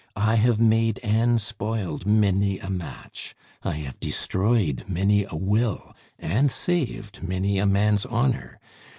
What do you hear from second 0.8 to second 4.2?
and spoiled many a match, I have